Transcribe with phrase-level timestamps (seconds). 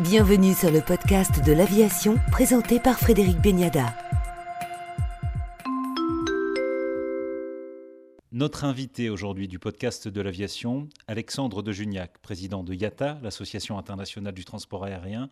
[0.00, 3.94] Bienvenue sur le podcast de l'aviation présenté par Frédéric Beniada.
[8.32, 14.34] Notre invité aujourd'hui du podcast de l'aviation, Alexandre de Juniac, président de IATA, l'Association internationale
[14.34, 15.30] du transport aérien.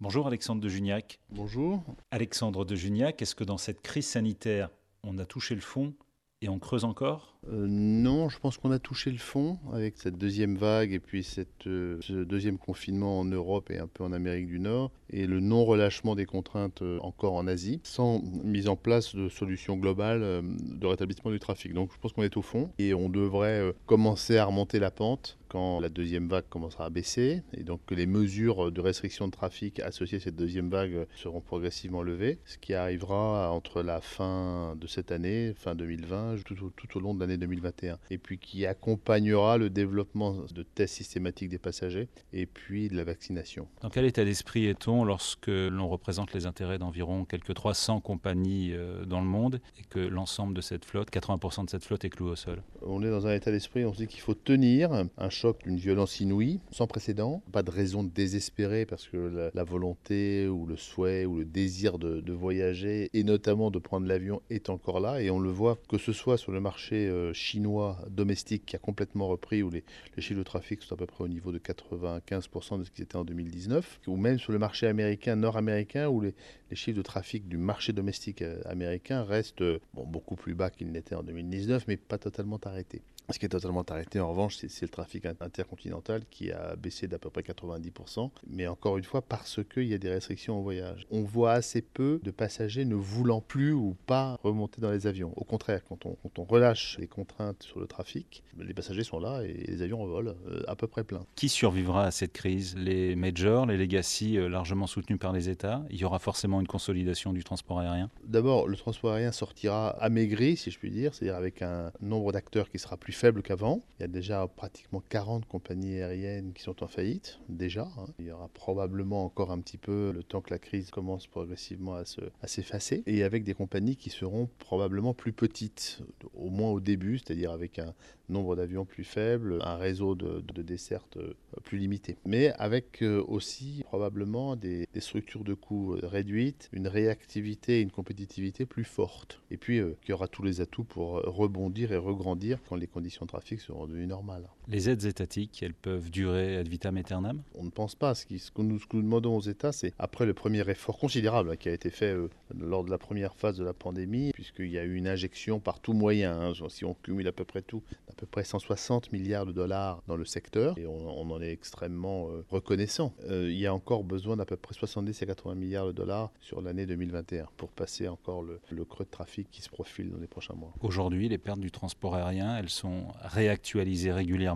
[0.00, 1.18] Bonjour Alexandre de Juniac.
[1.30, 1.82] Bonjour.
[2.12, 4.70] Alexandre de Juniac, est-ce que dans cette crise sanitaire,
[5.02, 5.94] on a touché le fond
[6.42, 7.36] et on creuse encore?
[7.48, 11.22] Euh, non, je pense qu'on a touché le fond avec cette deuxième vague et puis
[11.22, 15.26] cette, euh, ce deuxième confinement en Europe et un peu en Amérique du Nord et
[15.26, 20.42] le non-relâchement des contraintes euh, encore en Asie sans mise en place de solutions globales
[20.42, 21.72] de rétablissement du trafic.
[21.72, 25.38] Donc je pense qu'on est au fond et on devrait commencer à remonter la pente
[25.48, 29.32] quand la deuxième vague commencera à baisser et donc que les mesures de restriction de
[29.32, 34.76] trafic associées à cette deuxième vague seront progressivement levées, ce qui arrivera entre la fin
[34.76, 38.66] de cette année, fin 2020, tout, tout au long de l'année 2021, et puis qui
[38.66, 43.68] accompagnera le développement de tests systématiques des passagers et puis de la vaccination.
[43.82, 49.04] Dans quel état d'esprit est-on lorsque l'on représente les intérêts d'environ quelques 300 compagnies euh,
[49.04, 52.32] dans le monde et que l'ensemble de cette flotte, 80% de cette flotte est clouée
[52.32, 52.62] au sol?
[52.82, 55.76] On est dans un état d'esprit, on se dit qu'il faut tenir un choc d'une
[55.76, 60.76] violence inouïe, sans précédent, pas de raison de désespérer parce que la, volonté ou le
[60.76, 65.20] souhait ou le désir de, voyager et notamment de prendre l'avion est encore là.
[65.20, 68.78] Et on le voit que ce soit sur le marché euh, chinois domestique qui a
[68.78, 69.84] complètement repris, où les,
[70.18, 73.16] chiffres de trafic sont à peu près au niveau de 95% de ce qu'ils étaient
[73.16, 76.34] en 2019, ou même sur le marché américain, nord-américain, où les,
[76.74, 79.62] chiffres de trafic du marché domestique euh, américain restent
[79.94, 83.02] bon, beaucoup plus bas qu'ils n'étaient en 2019, mais pas totalement arrêtés.
[83.32, 87.18] Ce qui est totalement arrêté, en revanche, c'est le trafic intercontinental qui a baissé d'à
[87.18, 88.30] peu près 90%.
[88.46, 91.08] Mais encore une fois, parce qu'il y a des restrictions au voyage.
[91.10, 95.32] On voit assez peu de passagers ne voulant plus ou pas remonter dans les avions.
[95.36, 99.18] Au contraire, quand on, quand on relâche les contraintes sur le trafic, les passagers sont
[99.18, 101.26] là et les avions en volent euh, à peu près plein.
[101.34, 102.76] Qui survivra à cette crise?
[102.76, 105.84] Les majors, les legacy euh, largement soutenus par les États?
[105.90, 110.56] Il y aura forcément une consolidation du transport aérien D'abord, le transport aérien sortira amaigri,
[110.56, 113.82] si je puis dire, c'est-à-dire avec un nombre d'acteurs qui sera plus faible qu'avant.
[113.98, 117.88] Il y a déjà pratiquement 40 compagnies aériennes qui sont en faillite, déjà.
[117.98, 118.06] Hein.
[118.18, 121.94] Il y aura probablement encore un petit peu le temps que la crise commence progressivement
[121.94, 123.02] à s'effacer.
[123.06, 126.00] et avec des compagnies qui seront probablement plus petites,
[126.34, 127.94] au moins au début, c'est-à-dire avec un
[128.28, 132.16] nombre d'avions plus faible, un réseau de, de dessertes euh, plus limité.
[132.24, 137.90] Mais avec euh, aussi probablement des, structures de coûts euh, réduites, une réactivité et une
[137.90, 139.40] compétitivité plus forte.
[139.50, 143.30] Et puis, qui aura tous les atouts pour rebondir et regrandir quand les conditions de
[143.30, 144.48] trafic seront devenues normales.
[144.68, 147.40] Les aides étatiques, elles peuvent durer ad vitam aeternam?
[147.54, 148.16] On ne pense pas.
[148.16, 150.98] Ce, ce, que nous, ce, que nous, demandons aux États, c'est après le premier effort
[150.98, 152.16] considérable qui a été fait
[152.52, 155.78] lors de la première phase de la pandémie, puisqu'il y a eu une injection par
[155.78, 159.46] tout moyen, hein, si on cumule à peu près tout, à peu près 160 milliards
[159.46, 163.12] de dollars dans le secteur et on, en est extrêmement euh, reconnaissant.
[163.28, 166.32] Euh, il y a encore besoin d'à peu près 70 à 80 milliards de dollars
[166.40, 170.18] sur l'année 2021 pour passer encore le, le, creux de trafic qui se profile dans
[170.18, 170.72] les prochains mois.
[170.80, 174.55] Aujourd'hui, les pertes du transport aérien, elles sont réactualisées régulièrement,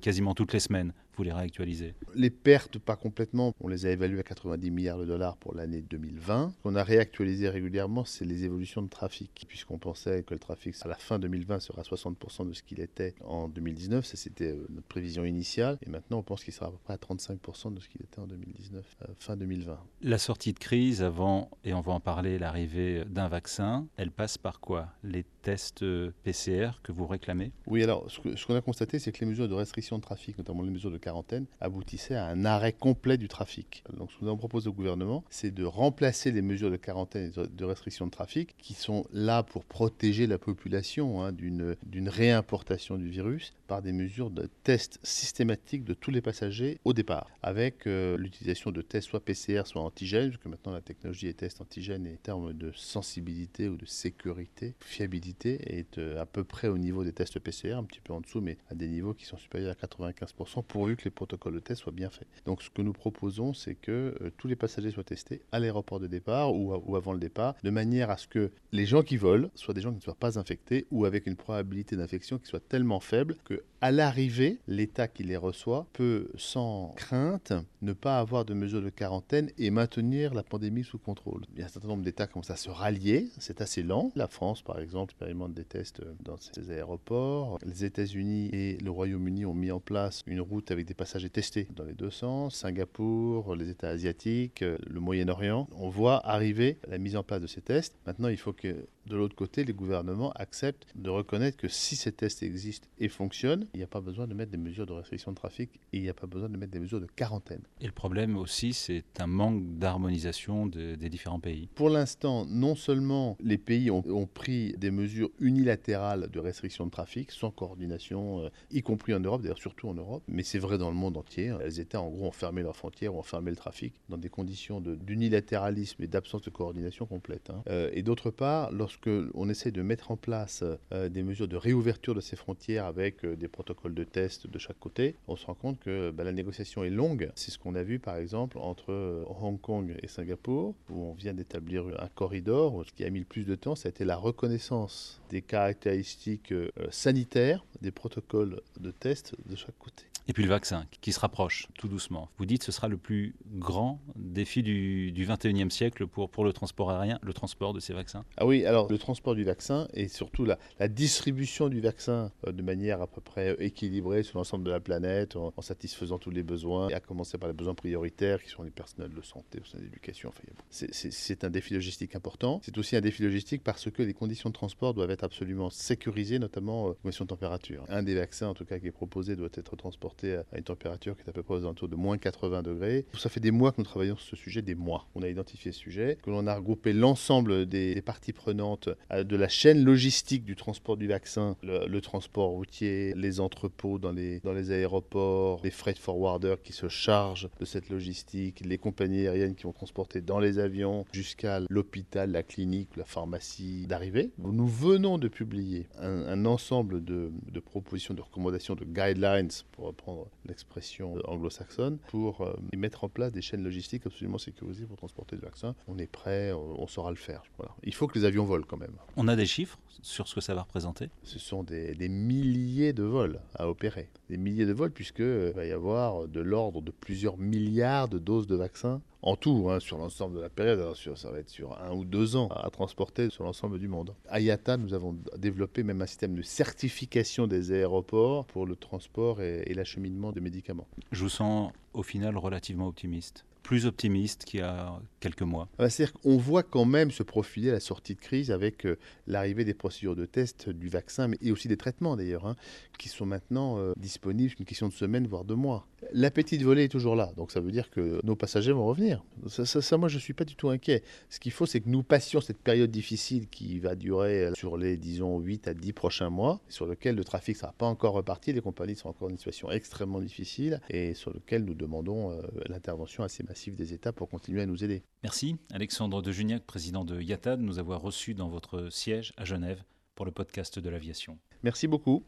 [0.00, 3.54] quasiment toutes les semaines vous les réactualisez Les pertes, pas complètement.
[3.60, 6.52] On les a évaluées à 90 milliards de dollars pour l'année 2020.
[6.56, 10.74] Ce qu'on a réactualisé régulièrement, c'est les évolutions de trafic, puisqu'on pensait que le trafic
[10.82, 14.04] à la fin 2020 sera 60% de ce qu'il était en 2019.
[14.04, 15.78] Ça, c'était euh, notre prévision initiale.
[15.86, 18.18] Et maintenant, on pense qu'il sera à peu près à 35% de ce qu'il était
[18.18, 19.78] en 2019, euh, fin 2020.
[20.02, 24.38] La sortie de crise avant, et on va en parler, l'arrivée d'un vaccin, elle passe
[24.38, 24.88] par quoi?
[25.02, 27.52] Les tests euh, PCR que vous réclamez?
[27.66, 30.62] Oui, alors ce qu'on a constaté, c'est que les mesures de restriction de trafic, notamment
[30.62, 33.84] les mesures de quarantaine aboutissait à un arrêt complet du trafic.
[33.96, 37.46] Donc ce que nous propose au gouvernement, c'est de remplacer les mesures de quarantaine et
[37.46, 43.08] de restriction de trafic qui sont là pour protéger la population hein, d'une réimportation du
[43.08, 48.16] virus par des mesures de tests systématiques de tous les passagers au départ, avec euh,
[48.16, 52.14] l'utilisation de tests soit PCR, soit antigènes, puisque maintenant la technologie est test antigène et
[52.14, 57.04] en termes de sensibilité ou de sécurité, fiabilité, est euh, à peu près au niveau
[57.04, 59.74] des tests PCR, un petit peu en dessous, mais à des niveaux qui sont supérieurs
[59.80, 62.28] à 95%, pourvu que les protocoles de test soient bien faits.
[62.46, 66.00] Donc ce que nous proposons, c'est que euh, tous les passagers soient testés à l'aéroport
[66.00, 69.48] de départ ou, avant le départ, de manière à ce que les gens qui volent
[69.54, 72.66] soient des gens qui ne soient pas infectés ou avec une probabilité d'infection qui soit
[72.66, 77.52] tellement faible que à l'arrivée, l'État qui les reçoit peut sans crainte
[77.82, 81.42] ne pas avoir de mesures de quarantaine et maintenir la pandémie sous contrôle.
[81.52, 84.10] Il y a un certain nombre d'États commencent à se rallier, c'est assez lent.
[84.14, 87.58] La France, par exemple, expérimente des tests dans ses aéroports.
[87.66, 91.30] Les États-Unis et le Royaume-Uni ont mis en place une route avec avec des passagers
[91.30, 95.66] testés dans les deux sens, Singapour, les États asiatiques, euh, le Moyen-Orient.
[95.76, 97.96] On voit arriver la mise en place de ces tests.
[98.06, 102.12] Maintenant, il faut que de l'autre côté, les gouvernements acceptent de reconnaître que si ces
[102.12, 105.30] tests existent et fonctionnent, il n'y a pas besoin de mettre des mesures de restriction
[105.30, 107.60] de trafic et il n'y a pas besoin de mettre des mesures de quarantaine.
[107.82, 111.68] Et le problème aussi, c'est un manque d'harmonisation des différents pays.
[111.74, 116.90] Pour l'instant, non seulement les pays ont, ont, pris des mesures unilatérales de restriction de
[116.90, 120.73] trafic sans coordination, euh, y compris en Europe, d'ailleurs surtout en Europe, mais c'est vrai
[120.78, 121.54] dans le monde entier.
[121.64, 124.80] Les États, en gros, ont fermé leurs frontières, ont fermé le trafic dans des conditions
[124.80, 127.50] d'unilatéralisme et d'absence de coordination complète.
[127.50, 127.62] Hein.
[127.68, 131.56] Euh, et d'autre part, lorsque on essaie de mettre en place euh, des mesures de
[131.56, 135.46] réouverture de ces frontières avec euh, des protocoles de test de chaque côté, on se
[135.46, 137.30] rend compte que bah, la négociation est longue.
[137.34, 141.34] C'est ce qu'on a vu par exemple entre Hong Kong et Singapour, où on vient
[141.34, 142.84] d'établir un corridor.
[142.86, 146.54] Ce qui a mis le plus de temps, ça a été la reconnaissance des caractéristiques
[146.90, 150.04] sanitaires des protocoles de test de chaque côté.
[150.26, 152.30] Et puis le vaccin qui se rapproche tout doucement.
[152.38, 156.44] Vous dites que ce sera le plus grand défi du, du 21e siècle pour, pour
[156.44, 158.24] le transport aérien, le transport de ces vaccins?
[158.38, 162.52] Ah oui, alors le transport du vaccin et surtout la, la distribution du vaccin euh,
[162.52, 166.30] de manière à peu près équilibrée sur l'ensemble de la planète en, en, satisfaisant tous
[166.30, 169.80] les besoins, à commencer par les besoins prioritaires qui sont les personnels de santé, de
[169.80, 170.30] l'éducation.
[170.30, 172.60] Enfin, c'est un défi logistique important.
[172.64, 176.38] C'est aussi un défi logistique parce que les conditions de transport doivent être absolument sécurisées,
[176.38, 177.73] notamment euh, conditions de température.
[177.88, 181.16] Un des vaccins, en tout cas, qui est proposé doit être transporté à une température
[181.16, 183.06] qui est à peu près aux alentours de moins 80 degrés.
[183.16, 185.06] Ça fait des mois que nous travaillons sur ce sujet, des mois.
[185.14, 189.36] On a identifié ce sujet, que l'on a regroupé l'ensemble des, parties prenantes euh, de
[189.36, 194.52] la chaîne logistique du transport du vaccin, le, transport routier, les entrepôts dans les, dans
[194.52, 199.64] les aéroports, les freight forwarders qui se chargent de cette logistique, les compagnies aériennes qui
[199.64, 204.30] vont transporter dans les avions jusqu'à l'hôpital, la clinique, la pharmacie d'arrivée.
[204.38, 207.30] Nous venons de publier un, ensemble de
[207.64, 213.42] propositions, de recommandations, de guidelines pour reprendre l'expression anglo-saxonne, pour euh, mettre en place des
[213.42, 215.74] chaînes logistiques absolument sécurisées pour transporter le vaccin.
[215.88, 217.42] On est prêt, on, on saura le faire.
[217.56, 217.72] Voilà.
[217.82, 218.96] Il faut que les avions volent quand même.
[219.16, 221.08] On a des chiffres sur ce que ça va représenter?
[221.22, 224.08] Ce sont des, des milliers de vols à opérer.
[224.28, 228.18] Des milliers de vols puisqu'il euh, va y avoir de l'ordre de plusieurs milliards de
[228.18, 230.94] doses de vaccins en tout, hein, sur l'ensemble de la période.
[231.16, 234.14] Ça va être sur un ou deux ans à transporter sur l'ensemble du monde.
[234.28, 239.40] À IATA, nous avons développé même un système de certification des aéroports pour le transport
[239.40, 240.86] et, et l'acheminement de médicaments.
[241.10, 246.12] Je vous sens au final relativement optimiste plus optimiste qu'il y a quelques mois C'est-à-dire
[246.12, 250.16] qu'on voit quand même se profiler la sortie de crise avec euh, l'arrivée des procédures
[250.16, 252.56] de test du vaccin, et aussi des traitements d'ailleurs, hein,
[252.98, 255.86] qui sont maintenant euh, disponibles, une question de semaines, voire de mois.
[256.12, 259.24] L'appétit de voler est toujours là, donc ça veut dire que nos passagers vont revenir.
[259.46, 261.02] Ça, moi, je ne suis pas du tout inquiet.
[261.30, 264.98] Ce qu'il faut, c'est que nous passions cette période difficile qui va durer sur les,
[264.98, 268.52] disons, 8 à 10 prochains mois, sur lequel le trafic ne sera pas encore reparti,
[268.52, 272.42] les compagnies sont encore dans une situation extrêmement difficile, et sur lequel nous demandons euh,
[272.68, 275.02] l'intervention assez massive des États pour continuer à nous aider.
[275.24, 279.46] Merci Alexandre de Juniac, président de IATA, de nous avoir reçus dans votre siège à
[279.46, 279.82] Genève
[280.14, 281.38] pour le podcast de l'aviation.
[281.62, 282.26] Merci beaucoup.